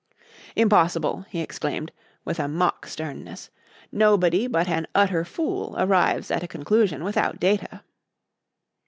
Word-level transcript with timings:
"Impossible!" 0.55 1.27
he 1.29 1.41
exclaimed, 1.41 1.91
with 2.25 2.39
mock 2.49 2.87
sternness. 2.87 3.51
"Nobody 3.91 4.47
but 4.47 4.67
an 4.67 4.87
utter 4.95 5.23
fool 5.23 5.75
arrives 5.77 6.31
at 6.31 6.41
a 6.41 6.47
conclusion 6.47 7.03
without 7.03 7.39
data." 7.39 7.83